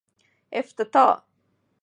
[0.51, 1.23] افتتاح